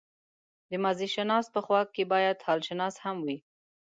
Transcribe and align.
د 0.69 0.71
ماضيشناس 0.83 1.45
په 1.55 1.59
خوا 1.65 1.81
کې 1.93 2.03
بايد 2.11 2.45
حالشناس 2.47 2.95
هم 3.03 3.17
وي. 3.25 3.37